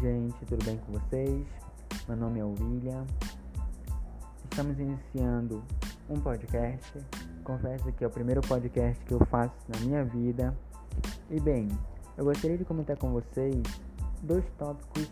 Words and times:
gente, 0.00 0.44
tudo 0.46 0.64
bem 0.64 0.76
com 0.78 0.92
vocês? 0.92 1.44
Meu 2.06 2.16
nome 2.16 2.38
é 2.38 2.44
William. 2.44 3.04
Estamos 4.48 4.78
iniciando 4.78 5.64
um 6.08 6.20
podcast. 6.20 7.00
Confesso 7.42 7.90
que 7.92 8.04
é 8.04 8.06
o 8.06 8.10
primeiro 8.10 8.40
podcast 8.42 9.04
que 9.04 9.12
eu 9.12 9.18
faço 9.26 9.54
na 9.66 9.80
minha 9.80 10.04
vida. 10.04 10.56
E 11.28 11.40
bem, 11.40 11.68
eu 12.16 12.24
gostaria 12.24 12.56
de 12.56 12.64
comentar 12.64 12.96
com 12.96 13.10
vocês 13.10 13.60
dois 14.22 14.44
tópicos 14.56 15.10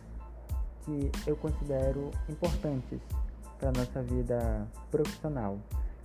que 0.85 1.11
eu 1.27 1.37
considero 1.37 2.13
importantes 2.29 3.01
para 3.59 3.73
nossa 3.73 4.03
vida 4.03 4.69
profissional, 4.91 5.59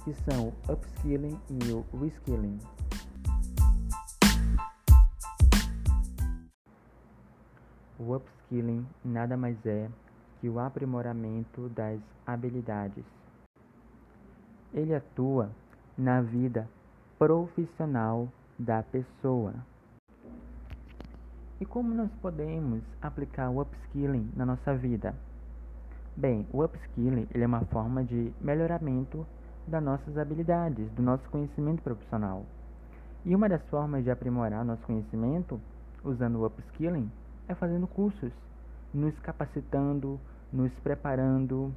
que 0.04 0.13
são 0.27 0.48
o 0.48 0.73
upskilling 0.73 1.40
e 1.50 1.72
o 1.72 1.86
reskilling. 2.00 2.58
O 8.02 8.16
upskilling 8.16 8.84
nada 9.05 9.38
mais 9.38 9.64
é 9.64 9.88
que 10.40 10.50
o 10.50 10.59
aprimoramento 10.59 11.70
das 11.70 12.00
habilidades. 12.26 13.04
Ele 14.73 14.96
atua 14.96 15.52
na 15.96 16.20
vida 16.20 16.68
profissional 17.20 18.28
da 18.58 18.82
pessoa. 18.82 19.54
E 21.59 21.66
como 21.66 21.94
nós 21.94 22.09
podemos 22.23 22.82
aplicar 23.00 23.52
o 23.52 23.62
upskilling 23.62 24.31
na 24.36 24.48
nossa 24.48 24.76
vida? 24.76 25.14
Bem, 26.18 26.48
o 26.52 26.64
upskilling 26.64 27.28
ele 27.31 27.44
é 27.44 27.48
uma 27.48 27.66
forma 27.66 28.04
de 28.04 28.34
melhoramento 28.42 29.28
das 29.68 29.84
nossas 29.84 30.18
habilidades, 30.18 30.90
do 30.94 31.04
nosso 31.04 31.30
conhecimento 31.30 31.84
profissional. 31.84 32.48
E 33.23 33.36
uma 33.36 33.48
das 33.48 33.62
formas 33.70 34.04
de 34.04 34.09
aprimorar 34.09 34.66
nosso 34.66 34.81
conhecimento 34.88 35.62
usando 36.03 36.38
o 36.38 36.47
upskilling 36.47 37.08
é 37.52 37.55
fazendo 37.55 37.85
cursos, 37.85 38.31
nos 38.94 39.17
capacitando, 39.19 40.19
nos 40.52 40.71
preparando, 40.80 41.73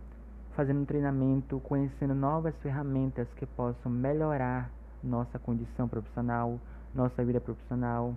fazendo 0.55 0.87
treinamento, 0.87 1.61
conhecendo 1.61 2.15
novas 2.15 2.55
ferramentas 2.63 3.29
que 3.37 3.45
possam 3.45 3.91
melhorar 3.91 4.71
nossa 5.03 5.39
condição 5.39 5.89
profissional, 5.89 6.61
nossa 6.95 7.25
vida 7.25 7.41
profissional, 7.41 8.15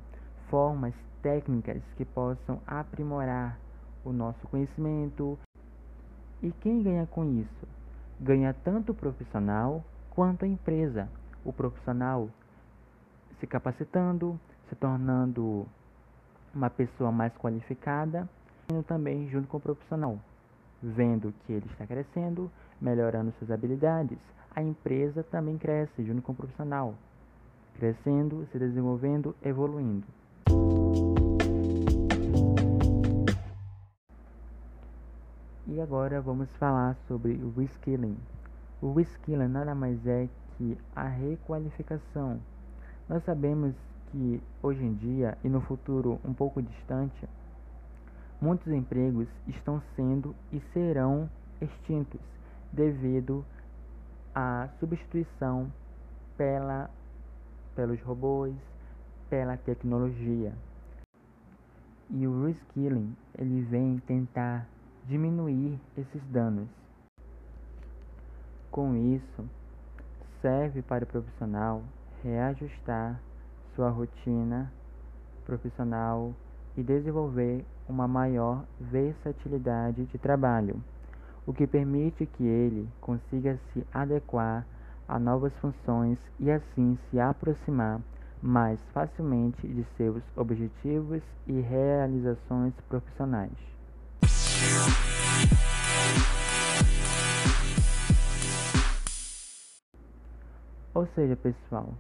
formas 0.50 0.94
técnicas 1.22 1.82
que 1.96 2.06
possam 2.06 2.62
aprimorar 2.66 3.58
o 4.06 4.14
nosso 4.14 4.48
conhecimento. 4.48 5.38
E 6.42 6.52
quem 6.62 6.84
ganha 6.84 7.08
com 7.08 7.26
isso? 7.26 7.68
Ganha 8.20 8.54
tanto 8.54 8.92
o 8.92 8.96
profissional 8.96 9.84
quanto 10.12 10.46
a 10.46 10.48
empresa. 10.48 11.10
O 11.44 11.52
profissional 11.52 12.30
se 13.40 13.48
capacitando, 13.48 14.40
se 14.70 14.76
tornando 14.76 15.68
uma 16.58 16.72
pessoa 16.72 17.12
mais 17.12 17.32
qualificada, 17.38 18.28
e 18.74 18.84
também 18.84 19.30
junto 19.30 19.48
com 19.48 19.58
o 19.58 19.62
profissional, 19.62 20.20
vendo 20.82 21.32
que 21.46 21.54
ele 21.54 21.68
está 21.68 21.86
crescendo, 21.86 22.52
melhorando 22.82 23.32
suas 23.38 23.52
habilidades. 23.52 24.18
A 24.56 24.62
empresa 24.62 25.24
também 25.24 25.56
cresce 25.58 26.04
junto 26.04 26.24
com 26.24 26.32
o 26.32 26.36
profissional, 26.36 26.96
crescendo, 27.76 28.48
se 28.52 28.58
desenvolvendo, 28.58 29.36
evoluindo. 29.44 30.08
E 35.68 35.80
agora 35.80 36.20
vamos 36.20 36.50
falar 36.58 36.98
sobre 37.08 37.34
o 37.34 37.54
reskilling. 37.56 38.18
O 38.82 38.94
reskilling 38.94 39.48
nada 39.48 39.76
mais 39.76 40.06
é 40.08 40.28
que 40.58 40.76
a 40.96 41.04
requalificação. 41.04 42.40
Nós 43.08 43.24
sabemos 43.26 43.76
que 44.12 44.42
hoje 44.62 44.84
em 44.84 44.94
dia 44.94 45.38
e 45.44 45.50
no 45.50 45.62
futuro 45.62 46.20
um 46.24 46.34
pouco 46.34 46.62
distante, 46.62 47.28
muitos 48.42 48.68
empregos 48.72 49.28
estão 49.48 49.82
sendo 49.96 50.36
e 50.52 50.60
serão 50.74 51.30
extintos 51.62 52.22
devido 52.72 53.44
à 54.34 54.70
substituição 54.80 55.72
pela, 56.38 56.90
pelos 57.76 58.02
robôs, 58.02 58.56
pela 59.30 59.58
tecnologia. 59.58 60.54
E 62.10 62.26
o 62.26 62.46
reskilling 62.46 63.16
ele 63.38 63.62
vem 63.62 64.00
tentar 64.00 64.68
diminuir 65.06 65.80
esses 65.98 66.22
danos. 66.30 66.70
Com 68.72 68.96
isso, 68.96 69.46
serve 70.42 70.82
para 70.82 71.04
o 71.04 71.08
profissional 71.08 71.82
reajustar 72.24 73.20
sua 73.78 73.90
rotina 73.92 74.74
profissional 75.46 76.34
e 76.76 76.82
desenvolver 76.82 77.64
uma 77.88 78.08
maior 78.08 78.66
versatilidade 78.82 80.04
de 80.06 80.18
trabalho, 80.18 80.84
o 81.46 81.54
que 81.54 81.68
permite 81.68 82.26
que 82.26 82.44
ele 82.44 82.90
consiga 83.00 83.60
se 83.72 83.86
adequar 83.94 84.66
a 85.08 85.20
novas 85.20 85.54
funções 85.58 86.18
e 86.40 86.50
assim 86.50 86.98
se 87.10 87.20
aproximar 87.20 88.02
mais 88.42 88.82
facilmente 88.94 89.68
de 89.68 89.84
seus 89.96 90.24
objetivos 90.36 91.22
e 91.46 91.62
realizações 91.62 92.74
profissionais. 92.90 93.54
Ou 100.96 101.06
seja, 101.14 101.36
pessoal, 101.36 101.94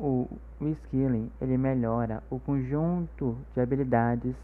o 0.00 0.26
skilling 0.60 1.30
ele 1.40 1.58
melhora 1.58 2.22
o 2.30 2.40
conjunto 2.40 3.36
de 3.54 3.60
habilidades 3.60 4.34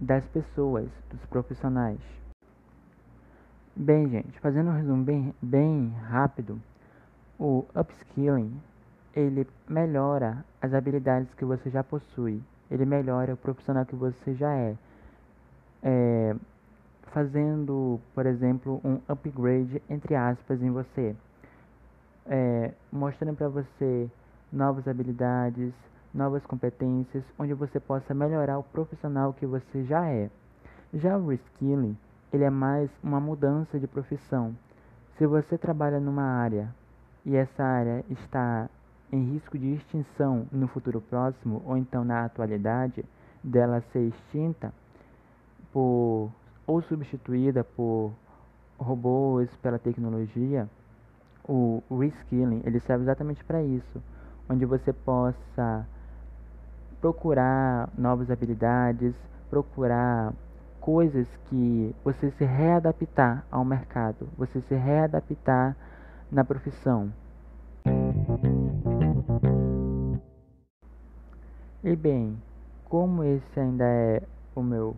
das 0.00 0.24
pessoas, 0.26 0.88
dos 1.08 1.24
profissionais. 1.26 2.00
Bem, 3.76 4.08
gente, 4.10 4.38
fazendo 4.40 4.70
um 4.70 4.74
resumo 4.74 5.04
bem, 5.04 5.32
bem 5.40 5.88
rápido, 6.08 6.60
o 7.38 7.64
upskilling 7.74 8.60
ele 9.14 9.46
melhora 9.68 10.44
as 10.60 10.74
habilidades 10.74 11.32
que 11.34 11.44
você 11.44 11.70
já 11.70 11.84
possui, 11.84 12.42
ele 12.70 12.84
melhora 12.84 13.34
o 13.34 13.36
profissional 13.36 13.86
que 13.86 13.94
você 13.94 14.34
já 14.34 14.52
é, 14.52 14.76
é 15.82 16.36
fazendo, 17.12 18.00
por 18.14 18.26
exemplo, 18.26 18.80
um 18.84 18.98
upgrade 19.08 19.80
entre 19.88 20.14
aspas 20.14 20.60
em 20.60 20.70
você, 20.70 21.14
é, 22.26 22.72
mostrando 22.90 23.36
para 23.36 23.48
você 23.48 24.10
novas 24.52 24.86
habilidades, 24.86 25.72
novas 26.12 26.44
competências, 26.44 27.24
onde 27.38 27.54
você 27.54 27.80
possa 27.80 28.12
melhorar 28.12 28.58
o 28.58 28.62
profissional 28.62 29.32
que 29.32 29.46
você 29.46 29.82
já 29.84 30.06
é. 30.08 30.30
Já 30.92 31.16
o 31.16 31.28
reskilling, 31.28 31.96
ele 32.32 32.44
é 32.44 32.50
mais 32.50 32.90
uma 33.02 33.18
mudança 33.18 33.80
de 33.80 33.86
profissão. 33.86 34.54
Se 35.16 35.26
você 35.26 35.56
trabalha 35.56 35.98
numa 35.98 36.22
área 36.22 36.68
e 37.24 37.34
essa 37.34 37.64
área 37.64 38.04
está 38.10 38.68
em 39.10 39.32
risco 39.32 39.58
de 39.58 39.74
extinção 39.74 40.46
no 40.52 40.68
futuro 40.68 41.00
próximo 41.00 41.62
ou 41.64 41.76
então 41.76 42.04
na 42.04 42.24
atualidade 42.24 43.04
dela 43.42 43.82
ser 43.92 44.08
extinta 44.08 44.72
por 45.72 46.30
ou 46.66 46.80
substituída 46.82 47.64
por 47.64 48.12
robôs 48.78 49.54
pela 49.56 49.78
tecnologia, 49.78 50.68
o 51.48 51.82
reskilling 51.90 52.62
ele 52.64 52.80
serve 52.80 53.04
exatamente 53.04 53.42
para 53.44 53.62
isso 53.62 54.00
onde 54.48 54.64
você 54.64 54.92
possa 54.92 55.86
procurar 57.00 57.88
novas 57.96 58.30
habilidades, 58.30 59.14
procurar 59.50 60.32
coisas 60.80 61.26
que 61.48 61.94
você 62.04 62.30
se 62.32 62.44
readaptar 62.44 63.44
ao 63.50 63.64
mercado, 63.64 64.28
você 64.36 64.60
se 64.62 64.74
readaptar 64.74 65.76
na 66.30 66.44
profissão. 66.44 67.12
E 71.84 71.96
bem, 71.96 72.40
como 72.84 73.24
esse 73.24 73.58
ainda 73.58 73.84
é 73.84 74.22
o 74.54 74.62
meu 74.62 74.96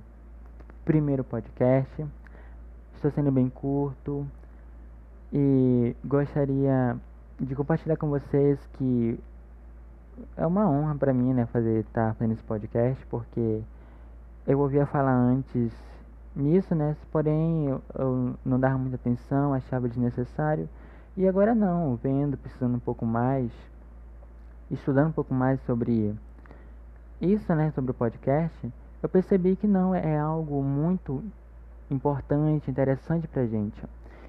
primeiro 0.85 1.25
podcast, 1.25 2.05
estou 2.95 3.11
sendo 3.11 3.33
bem 3.33 3.49
curto 3.49 4.27
e 5.33 5.97
gostaria 6.05 6.97
de 7.41 7.55
compartilhar 7.55 7.97
com 7.97 8.09
vocês 8.09 8.59
que 8.75 9.19
é 10.37 10.47
uma 10.47 10.69
honra 10.69 10.95
para 10.95 11.13
mim, 11.13 11.33
né, 11.33 11.47
fazer 11.47 11.81
estar 11.81 12.09
tá 12.09 12.15
fazendo 12.15 12.33
esse 12.33 12.43
podcast, 12.43 13.05
porque 13.07 13.61
eu 14.47 14.59
ouvia 14.59 14.87
falar 14.87 15.15
antes 15.15 15.73
nisso, 16.35 16.75
né, 16.75 16.97
porém 17.11 17.67
eu, 17.67 17.83
eu 17.99 18.35
não 18.45 18.59
dava 18.59 18.77
muita 18.79 18.97
atenção, 18.97 19.55
achava 19.55 19.89
desnecessário, 19.89 20.69
e 21.17 21.29
agora 21.29 21.55
não, 21.55 21.97
vendo, 21.97 22.37
precisando 22.37 22.75
um 22.75 22.81
pouco 22.81 23.07
mais, 23.07 23.51
estudando 24.71 25.09
um 25.09 25.13
pouco 25.13 25.33
mais 25.33 25.61
sobre 25.63 26.15
isso, 27.21 27.55
né, 27.55 27.71
sobre 27.73 27.93
o 27.93 27.95
podcast, 27.95 28.73
eu 29.03 29.09
percebi 29.09 29.55
que 29.55 29.67
não 29.67 29.95
é 29.95 30.19
algo 30.19 30.63
muito 30.63 31.23
importante, 31.91 32.71
interessante 32.71 33.29
pra 33.29 33.47
gente. 33.47 33.81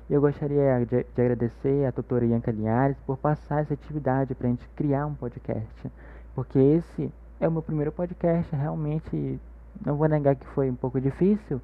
E 0.07 0.13
eu 0.13 0.22
gostaria 0.22 0.86
de, 0.86 1.04
de 1.04 1.22
agradecer 1.22 1.86
a 1.86 1.92
tutora 1.92 2.25
Ianca 2.25 2.52
Linhares 2.52 2.96
por 3.07 3.18
passar 3.18 3.62
essa 3.62 3.74
atividade 3.74 4.36
para 4.36 4.48
a 4.48 4.52
gente 4.52 4.68
criar 4.75 5.07
um 5.07 5.16
podcast. 5.16 5.92
Porque 6.36 6.60
esse 6.60 7.12
é 7.40 7.48
o 7.48 7.52
meu 7.52 7.63
primeiro 7.63 7.92
podcast 7.92 8.56
realmente 8.56 9.40
Não 9.84 9.96
vou 9.96 10.07
negar 10.07 10.36
que 10.36 10.46
foi 10.48 10.69
um 10.69 10.75
pouco 10.75 11.02
difícil 11.02 11.60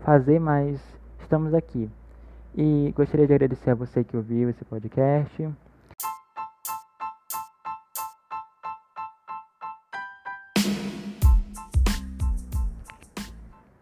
fazer, 0.00 0.40
mas 0.40 0.80
estamos 1.20 1.54
aqui. 1.54 1.88
E 2.56 2.92
gostaria 2.96 3.28
de 3.28 3.34
agradecer 3.34 3.70
a 3.70 3.74
você 3.74 4.02
que 4.02 4.16
ouviu 4.16 4.50
esse 4.50 4.64
podcast. 4.64 5.48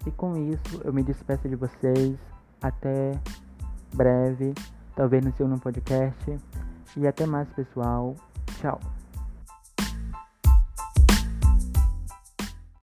E 0.06 0.10
com 0.10 0.36
isso 0.36 0.82
eu 0.84 0.92
me 0.92 1.02
despeço 1.02 1.48
de 1.48 1.56
vocês. 1.56 2.18
Até 2.60 3.12
breve. 3.94 4.54
Talvez 4.94 5.24
no 5.24 5.32
seu 5.36 5.48
no 5.48 5.58
podcast. 5.58 6.38
E 6.96 7.06
até 7.06 7.26
mais, 7.26 7.48
pessoal. 7.50 8.14
Tchau. 8.60 8.80